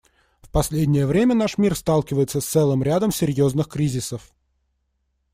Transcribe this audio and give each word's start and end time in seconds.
В 0.41 0.49
последнее 0.49 1.05
время 1.05 1.35
наш 1.35 1.59
мир 1.59 1.75
сталкивается 1.75 2.41
с 2.41 2.45
целым 2.47 2.81
рядом 2.81 3.11
серьезных 3.11 3.67
кризисов. 3.69 4.33